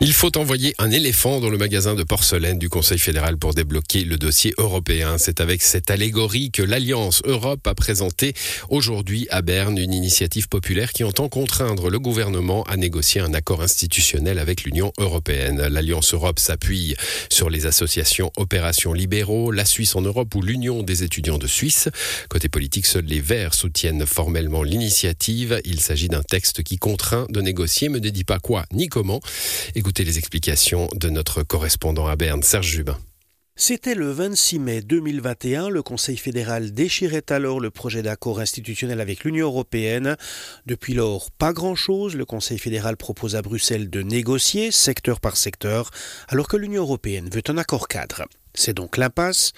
Il 0.00 0.12
faut 0.12 0.38
envoyer 0.38 0.76
un 0.78 0.92
éléphant 0.92 1.40
dans 1.40 1.50
le 1.50 1.58
magasin 1.58 1.96
de 1.96 2.04
porcelaine 2.04 2.56
du 2.56 2.68
Conseil 2.68 3.00
fédéral 3.00 3.36
pour 3.36 3.52
débloquer 3.52 4.04
le 4.04 4.16
dossier 4.16 4.54
européen. 4.56 5.18
C'est 5.18 5.40
avec 5.40 5.60
cette 5.60 5.90
allégorie 5.90 6.52
que 6.52 6.62
l'Alliance 6.62 7.20
Europe 7.24 7.66
a 7.66 7.74
présenté 7.74 8.32
aujourd'hui 8.68 9.26
à 9.30 9.42
Berne 9.42 9.76
une 9.76 9.92
initiative 9.92 10.46
populaire 10.46 10.92
qui 10.92 11.02
entend 11.02 11.28
contraindre 11.28 11.90
le 11.90 11.98
gouvernement 11.98 12.62
à 12.64 12.76
négocier 12.76 13.20
un 13.20 13.34
accord 13.34 13.60
institutionnel 13.60 14.38
avec 14.38 14.62
l'Union 14.62 14.92
européenne. 14.98 15.66
L'Alliance 15.66 16.14
Europe 16.14 16.38
s'appuie 16.38 16.94
sur 17.28 17.50
les 17.50 17.66
associations 17.66 18.30
Opération 18.36 18.92
Libéraux, 18.92 19.50
la 19.50 19.64
Suisse 19.64 19.96
en 19.96 20.02
Europe 20.02 20.32
ou 20.36 20.42
l'Union 20.42 20.84
des 20.84 21.02
étudiants 21.02 21.38
de 21.38 21.48
Suisse. 21.48 21.88
Côté 22.28 22.48
politique, 22.48 22.86
seuls 22.86 23.04
les 23.04 23.20
Verts 23.20 23.54
soutiennent 23.54 24.06
formellement 24.06 24.62
l'initiative. 24.62 25.60
Il 25.64 25.80
s'agit 25.80 26.08
d'un 26.08 26.22
texte 26.22 26.62
qui 26.62 26.78
contraint 26.78 27.26
de 27.30 27.40
négocier, 27.40 27.88
mais 27.88 27.98
ne 27.98 28.10
dit 28.10 28.22
pas 28.22 28.38
quoi 28.38 28.64
ni 28.72 28.86
comment. 28.86 29.20
Écoutez 29.88 30.04
les 30.04 30.18
explications 30.18 30.86
de 30.96 31.08
notre 31.08 31.42
correspondant 31.42 32.08
à 32.08 32.14
Berne, 32.14 32.42
Serge 32.42 32.66
Jubin. 32.66 32.98
C'était 33.56 33.94
le 33.94 34.10
26 34.10 34.58
mai 34.58 34.82
2021. 34.82 35.70
Le 35.70 35.82
Conseil 35.82 36.18
fédéral 36.18 36.72
déchirait 36.72 37.32
alors 37.32 37.58
le 37.58 37.70
projet 37.70 38.02
d'accord 38.02 38.38
institutionnel 38.38 39.00
avec 39.00 39.24
l'Union 39.24 39.46
européenne. 39.46 40.18
Depuis 40.66 40.92
lors, 40.92 41.30
pas 41.30 41.54
grand-chose. 41.54 42.16
Le 42.16 42.26
Conseil 42.26 42.58
fédéral 42.58 42.98
propose 42.98 43.34
à 43.34 43.40
Bruxelles 43.40 43.88
de 43.88 44.02
négocier 44.02 44.72
secteur 44.72 45.20
par 45.20 45.38
secteur, 45.38 45.90
alors 46.28 46.48
que 46.48 46.58
l'Union 46.58 46.82
européenne 46.82 47.30
veut 47.32 47.42
un 47.48 47.56
accord 47.56 47.88
cadre. 47.88 48.26
C'est 48.54 48.74
donc 48.74 48.96
l'impasse. 48.96 49.52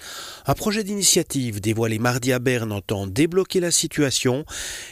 Un 0.45 0.53
projet 0.53 0.83
d'initiative 0.83 1.59
dévoilé 1.61 1.99
mardi 1.99 2.33
à 2.33 2.39
Berne 2.39 2.71
entend 2.71 3.07
débloquer 3.07 3.59
la 3.59 3.71
situation. 3.71 4.45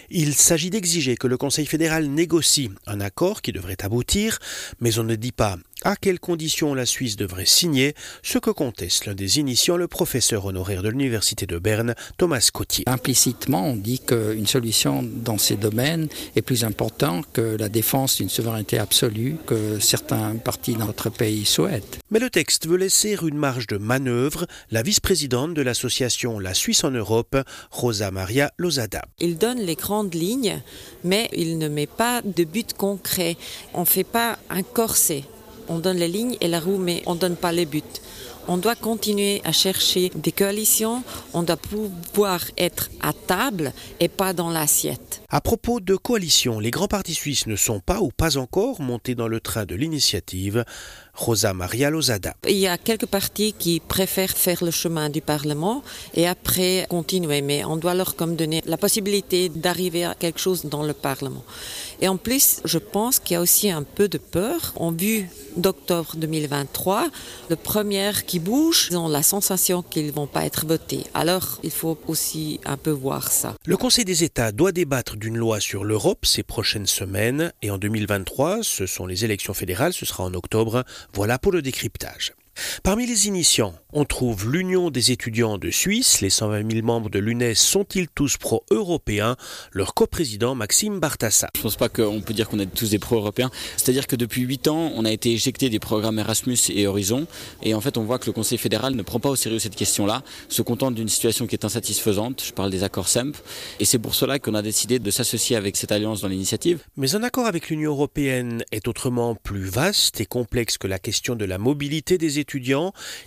Il 0.09 0.33
s'agit 0.33 0.69
d'exiger 0.69 1.17
que 1.17 1.27
le 1.27 1.37
Conseil 1.37 1.65
fédéral 1.65 2.07
négocie 2.07 2.71
un 2.87 3.01
accord 3.01 3.41
qui 3.41 3.51
devrait 3.51 3.77
aboutir, 3.83 4.39
mais 4.79 4.97
on 4.99 5.03
ne 5.03 5.15
dit 5.15 5.31
pas 5.31 5.57
à 5.83 5.95
quelles 5.95 6.19
conditions 6.19 6.73
la 6.73 6.85
Suisse 6.85 7.15
devrait 7.15 7.45
signer, 7.45 7.93
ce 8.21 8.37
que 8.37 8.49
conteste 8.49 9.05
l'un 9.05 9.13
des 9.13 9.39
initiants, 9.39 9.77
le 9.77 9.87
professeur 9.87 10.45
honoraire 10.45 10.83
de 10.83 10.89
l'Université 10.89 11.45
de 11.45 11.57
Berne, 11.57 11.95
Thomas 12.17 12.49
Cotier. 12.53 12.83
Implicitement, 12.87 13.67
on 13.67 13.75
dit 13.75 13.99
qu'une 13.99 14.47
solution 14.47 15.03
dans 15.03 15.37
ces 15.37 15.55
domaines 15.55 16.09
est 16.35 16.41
plus 16.41 16.63
importante 16.63 17.27
que 17.31 17.55
la 17.57 17.69
défense 17.69 18.17
d'une 18.17 18.29
souveraineté 18.29 18.77
absolue 18.77 19.37
que 19.45 19.79
certains 19.79 20.35
partis 20.35 20.75
dans 20.75 20.87
notre 20.87 21.09
pays 21.09 21.45
souhaitent. 21.45 21.99
Mais 22.11 22.19
le 22.19 22.29
texte 22.29 22.67
veut 22.67 22.77
laisser 22.77 23.17
une 23.21 23.37
marge 23.37 23.67
de 23.67 23.77
manœuvre. 23.89 24.45
La 24.69 24.83
vice-présidente 24.83 25.55
de 25.55 25.63
l'association 25.63 26.37
La 26.37 26.53
Suisse 26.53 26.83
en 26.83 26.91
Europe, 26.91 27.35
Rosa 27.71 28.11
Maria 28.11 28.51
Lozada. 28.57 29.01
Il 29.19 29.39
donne 29.39 29.57
les 29.57 29.73
grandes 29.73 30.13
lignes, 30.13 30.61
mais 31.03 31.27
il 31.33 31.57
ne 31.57 31.67
met 31.67 31.87
pas 31.87 32.21
de 32.23 32.43
but 32.43 32.73
concret. 32.73 33.35
On 33.73 33.81
ne 33.81 33.85
fait 33.85 34.03
pas 34.03 34.37
un 34.51 34.61
corset 34.61 35.23
on 35.69 35.77
donne 35.77 35.97
les 35.97 36.07
lignes 36.07 36.35
et 36.41 36.47
la 36.47 36.59
roue, 36.59 36.77
mais 36.77 37.03
on 37.05 37.13
ne 37.13 37.19
donne 37.19 37.35
pas 37.35 37.51
les 37.51 37.67
buts. 37.67 37.83
On 38.47 38.57
doit 38.57 38.75
continuer 38.75 39.41
à 39.43 39.51
chercher 39.51 40.11
des 40.15 40.31
coalitions, 40.31 41.03
on 41.33 41.43
doit 41.43 41.57
pouvoir 41.57 42.41
être 42.57 42.89
à 43.01 43.13
table 43.13 43.73
et 43.99 44.07
pas 44.07 44.33
dans 44.33 44.49
l'assiette. 44.49 45.21
À 45.29 45.41
propos 45.41 45.79
de 45.79 45.95
coalition, 45.95 46.59
les 46.59 46.71
grands 46.71 46.87
partis 46.87 47.13
suisses 47.13 47.45
ne 47.45 47.55
sont 47.55 47.79
pas 47.79 47.99
ou 48.01 48.09
pas 48.09 48.37
encore 48.37 48.81
montés 48.81 49.13
dans 49.13 49.27
le 49.27 49.39
train 49.39 49.65
de 49.65 49.75
l'initiative. 49.75 50.65
Rosa 51.19 51.53
Maria 51.53 51.89
Lozada. 51.89 52.33
Il 52.47 52.55
y 52.55 52.67
a 52.67 52.77
quelques 52.77 53.05
partis 53.05 53.53
qui 53.53 53.81
préfèrent 53.81 54.31
faire 54.31 54.63
le 54.63 54.71
chemin 54.71 55.09
du 55.09 55.19
Parlement 55.21 55.83
et 56.13 56.27
après 56.27 56.87
continuer, 56.89 57.41
mais 57.41 57.65
on 57.65 57.75
doit 57.75 57.93
leur 57.93 58.15
comme 58.15 58.37
donner 58.37 58.61
la 58.65 58.77
possibilité 58.77 59.49
d'arriver 59.49 60.05
à 60.05 60.15
quelque 60.15 60.39
chose 60.39 60.65
dans 60.65 60.81
le 60.81 60.93
Parlement. 60.93 61.43
Et 62.01 62.07
en 62.07 62.15
plus, 62.15 62.61
je 62.63 62.77
pense 62.77 63.19
qu'il 63.19 63.33
y 63.33 63.37
a 63.37 63.41
aussi 63.41 63.69
un 63.69 63.83
peu 63.83 64.07
de 64.07 64.17
peur. 64.17 64.73
En 64.77 64.91
vue 64.91 65.27
d'octobre 65.57 66.15
2023, 66.15 67.09
le 67.49 67.55
premier 67.57 68.08
qui 68.13 68.39
bouge, 68.39 68.89
ils 68.91 68.97
ont 68.97 69.07
la 69.07 69.23
sensation 69.23 69.81
qu'ils 69.81 70.07
ne 70.07 70.11
vont 70.11 70.27
pas 70.27 70.45
être 70.45 70.65
votés. 70.65 71.05
Alors, 71.13 71.59
il 71.63 71.71
faut 71.71 71.97
aussi 72.07 72.59
un 72.65 72.77
peu 72.77 72.91
voir 72.91 73.31
ça. 73.31 73.55
Le 73.65 73.77
Conseil 73.77 74.05
des 74.05 74.23
États 74.23 74.51
doit 74.51 74.71
débattre 74.71 75.15
d'une 75.15 75.37
loi 75.37 75.59
sur 75.59 75.83
l'Europe 75.83 76.25
ces 76.25 76.43
prochaines 76.43 76.87
semaines 76.87 77.53
et 77.61 77.71
en 77.71 77.77
2023, 77.77 78.59
ce 78.63 78.85
sont 78.85 79.05
les 79.05 79.25
élections 79.25 79.53
fédérales, 79.53 79.93
ce 79.93 80.05
sera 80.05 80.23
en 80.23 80.33
octobre. 80.33 80.83
Voilà 81.13 81.39
pour 81.39 81.51
le 81.51 81.61
décryptage. 81.61 82.33
Parmi 82.83 83.05
les 83.05 83.27
initiants, 83.27 83.73
on 83.93 84.05
trouve 84.05 84.51
l'Union 84.51 84.91
des 84.91 85.11
étudiants 85.11 85.57
de 85.57 85.71
Suisse. 85.71 86.21
Les 86.21 86.29
120 86.29 86.71
000 86.71 86.85
membres 86.85 87.09
de 87.09 87.19
l'UNES 87.19 87.55
sont-ils 87.55 88.07
tous 88.07 88.37
pro-européens? 88.37 89.35
Leur 89.71 89.93
coprésident 89.93 90.55
Maxime 90.55 90.99
Bartassa. 90.99 91.49
Je 91.55 91.59
ne 91.59 91.63
pense 91.63 91.75
pas 91.75 91.89
qu'on 91.89 92.21
peut 92.21 92.33
dire 92.33 92.49
qu'on 92.49 92.59
est 92.59 92.67
tous 92.67 92.91
des 92.91 92.99
pro-européens. 92.99 93.49
C'est-à-dire 93.77 94.07
que 94.07 94.15
depuis 94.15 94.41
8 94.41 94.67
ans, 94.67 94.91
on 94.95 95.05
a 95.05 95.11
été 95.11 95.31
éjecté 95.31 95.69
des 95.69 95.79
programmes 95.79 96.19
Erasmus 96.19 96.57
et 96.69 96.87
Horizon. 96.87 97.27
Et 97.63 97.73
en 97.73 97.81
fait, 97.81 97.97
on 97.97 98.03
voit 98.03 98.19
que 98.19 98.25
le 98.25 98.33
Conseil 98.33 98.57
fédéral 98.57 98.95
ne 98.95 99.01
prend 99.01 99.19
pas 99.19 99.29
au 99.29 99.35
sérieux 99.35 99.59
cette 99.59 99.75
question-là, 99.75 100.23
se 100.49 100.61
contente 100.61 100.95
d'une 100.95 101.09
situation 101.09 101.47
qui 101.47 101.55
est 101.55 101.65
insatisfaisante. 101.65 102.43
Je 102.45 102.51
parle 102.51 102.71
des 102.71 102.83
accords 102.83 103.07
SEMP. 103.07 103.37
Et 103.79 103.85
c'est 103.85 103.99
pour 103.99 104.15
cela 104.15 104.39
qu'on 104.39 104.53
a 104.53 104.61
décidé 104.61 104.99
de 104.99 105.11
s'associer 105.11 105.55
avec 105.55 105.77
cette 105.77 105.91
alliance 105.91 106.21
dans 106.21 106.27
l'initiative. 106.27 106.81
Mais 106.97 107.15
un 107.15 107.23
accord 107.23 107.45
avec 107.45 107.69
l'Union 107.69 107.91
européenne 107.91 108.63
est 108.71 108.87
autrement 108.87 109.35
plus 109.35 109.65
vaste 109.65 110.21
et 110.21 110.25
complexe 110.25 110.77
que 110.77 110.87
la 110.87 110.99
question 110.99 111.35
de 111.35 111.45
la 111.45 111.57
mobilité 111.57 112.17
des 112.17 112.39
étudiants 112.39 112.48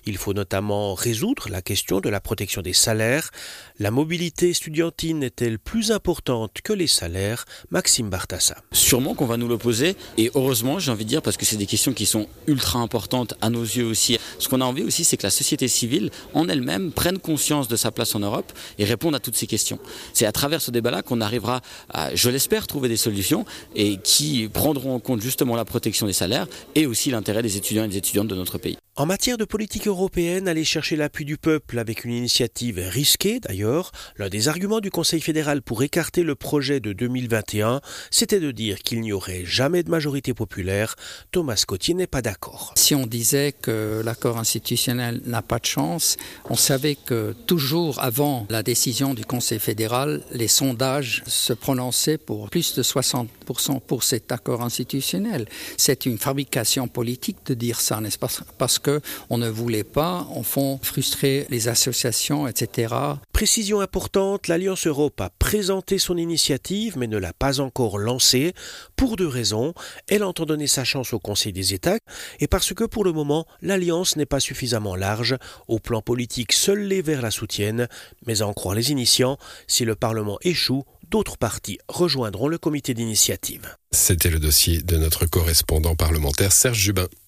il 0.06 0.16
faut 0.16 0.32
notamment 0.32 0.94
résoudre 0.94 1.48
la 1.48 1.62
question 1.62 2.00
de 2.00 2.08
la 2.08 2.20
protection 2.20 2.62
des 2.62 2.72
salaires. 2.72 3.30
La 3.78 3.90
mobilité 3.90 4.50
estudiantine 4.50 5.22
est-elle 5.22 5.58
plus 5.58 5.92
importante 5.92 6.58
que 6.62 6.72
les 6.72 6.86
salaires? 6.86 7.44
Maxime 7.70 8.10
Bartassa. 8.10 8.56
Sûrement 8.72 9.14
qu'on 9.14 9.26
va 9.26 9.36
nous 9.36 9.48
l'opposer 9.48 9.96
et 10.18 10.30
heureusement 10.34 10.78
j'ai 10.78 10.90
envie 10.90 11.04
de 11.04 11.08
dire 11.08 11.22
parce 11.22 11.36
que 11.36 11.44
c'est 11.44 11.56
des 11.56 11.66
questions 11.66 11.92
qui 11.92 12.06
sont 12.06 12.26
ultra 12.46 12.78
importantes 12.80 13.34
à 13.40 13.50
nos 13.50 13.62
yeux 13.62 13.86
aussi. 13.86 14.18
Ce 14.38 14.48
qu'on 14.48 14.60
a 14.60 14.64
envie 14.64 14.82
aussi 14.82 15.04
c'est 15.04 15.16
que 15.16 15.24
la 15.24 15.30
société 15.30 15.68
civile 15.68 16.10
en 16.34 16.48
elle-même 16.48 16.92
prenne 16.92 17.18
conscience 17.18 17.68
de 17.68 17.76
sa 17.76 17.90
place 17.90 18.14
en 18.14 18.20
Europe 18.20 18.52
et 18.78 18.84
réponde 18.84 19.14
à 19.14 19.20
toutes 19.20 19.36
ces 19.36 19.46
questions. 19.46 19.78
C'est 20.14 20.26
à 20.26 20.32
travers 20.32 20.60
ce 20.60 20.70
débat-là 20.70 21.02
qu'on 21.02 21.20
arrivera 21.20 21.60
à, 21.90 22.14
je 22.14 22.30
l'espère, 22.30 22.66
trouver 22.66 22.88
des 22.88 22.96
solutions 22.96 23.44
et 23.74 23.98
qui 23.98 24.48
prendront 24.48 24.94
en 24.94 25.00
compte 25.00 25.20
justement 25.20 25.56
la 25.56 25.64
protection 25.64 26.06
des 26.06 26.12
salaires 26.12 26.46
et 26.74 26.86
aussi 26.86 27.10
l'intérêt 27.10 27.42
des 27.42 27.56
étudiants 27.56 27.84
et 27.84 27.88
des 27.88 27.98
étudiantes 27.98 28.28
de 28.28 28.34
notre 28.34 28.58
pays. 28.58 28.76
En 28.94 29.06
matière 29.06 29.38
de 29.38 29.46
politique 29.46 29.86
européenne, 29.86 30.48
aller 30.48 30.64
chercher 30.64 30.96
l'appui 30.96 31.24
du 31.24 31.38
peuple 31.38 31.78
avec 31.78 32.04
une 32.04 32.12
initiative 32.12 32.78
risquée 32.78 33.40
d'ailleurs, 33.40 33.90
l'un 34.18 34.28
des 34.28 34.48
arguments 34.48 34.80
du 34.80 34.90
Conseil 34.90 35.22
fédéral 35.22 35.62
pour 35.62 35.82
écarter 35.82 36.22
le 36.22 36.34
projet 36.34 36.78
de 36.78 36.92
2021, 36.92 37.80
c'était 38.10 38.38
de 38.38 38.50
dire 38.50 38.80
qu'il 38.80 39.00
n'y 39.00 39.14
aurait 39.14 39.46
jamais 39.46 39.82
de 39.82 39.88
majorité 39.88 40.34
populaire. 40.34 40.94
Thomas 41.30 41.64
Cotier 41.66 41.94
n'est 41.94 42.06
pas 42.06 42.20
d'accord. 42.20 42.74
Si 42.76 42.94
on 42.94 43.06
disait 43.06 43.52
que 43.52 44.02
l'accord 44.04 44.36
institutionnel 44.36 45.22
n'a 45.24 45.40
pas 45.40 45.58
de 45.58 45.64
chance, 45.64 46.18
on 46.50 46.54
savait 46.54 46.96
que 46.96 47.34
toujours 47.46 47.98
avant 47.98 48.46
la 48.50 48.62
décision 48.62 49.14
du 49.14 49.24
Conseil 49.24 49.58
fédéral, 49.58 50.20
les 50.32 50.48
sondages 50.48 51.22
se 51.26 51.54
prononçaient 51.54 52.18
pour 52.18 52.50
plus 52.50 52.74
de 52.74 52.82
60% 52.82 53.80
pour 53.80 54.02
cet 54.02 54.32
accord 54.32 54.60
institutionnel. 54.60 55.46
C'est 55.78 56.04
une 56.04 56.18
fabrication 56.18 56.88
politique 56.88 57.38
de 57.46 57.54
dire 57.54 57.80
ça, 57.80 57.98
n'est-ce 57.98 58.18
pas? 58.18 58.28
Parce 58.58 58.81
qu'on 58.82 59.38
ne 59.38 59.48
voulait 59.48 59.84
pas, 59.84 60.26
en 60.34 60.42
fond, 60.42 60.78
frustrer 60.82 61.46
les 61.50 61.68
associations, 61.68 62.46
etc. 62.46 62.94
Précision 63.32 63.80
importante, 63.80 64.48
l'Alliance 64.48 64.86
Europe 64.86 65.20
a 65.20 65.30
présenté 65.30 65.98
son 65.98 66.16
initiative 66.16 66.62
mais 66.96 67.06
ne 67.06 67.18
l'a 67.18 67.32
pas 67.32 67.60
encore 67.60 67.98
lancée 67.98 68.52
pour 68.96 69.16
deux 69.16 69.28
raisons. 69.28 69.74
Elle 70.08 70.24
entend 70.24 70.46
donner 70.46 70.66
sa 70.66 70.84
chance 70.84 71.12
au 71.12 71.18
Conseil 71.18 71.52
des 71.52 71.74
États 71.74 71.98
et 72.40 72.46
parce 72.46 72.74
que 72.74 72.84
pour 72.84 73.04
le 73.04 73.12
moment, 73.12 73.46
l'Alliance 73.60 74.16
n'est 74.16 74.26
pas 74.26 74.40
suffisamment 74.40 74.96
large. 74.96 75.36
Au 75.68 75.78
plan 75.78 76.02
politique, 76.02 76.52
seuls 76.52 76.82
les 76.82 77.02
Verts 77.02 77.22
la 77.22 77.30
soutiennent, 77.30 77.88
mais 78.26 78.42
à 78.42 78.46
en 78.46 78.52
croire 78.52 78.74
les 78.74 78.90
initiants, 78.90 79.38
si 79.66 79.84
le 79.84 79.94
Parlement 79.94 80.38
échoue, 80.42 80.84
d'autres 81.12 81.36
partis 81.36 81.78
rejoindront 81.88 82.48
le 82.48 82.58
comité 82.58 82.94
d'initiative. 82.94 83.76
C'était 83.90 84.30
le 84.30 84.40
dossier 84.40 84.82
de 84.82 84.96
notre 84.96 85.26
correspondant 85.26 85.94
parlementaire 85.94 86.52
Serge 86.52 86.78
Jubin. 86.78 87.06